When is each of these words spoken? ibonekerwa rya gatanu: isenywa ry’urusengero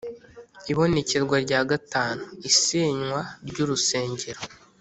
ibonekerwa 0.71 1.35
rya 1.45 1.61
gatanu: 1.69 2.23
isenywa 2.49 3.19
ry’urusengero 3.47 4.41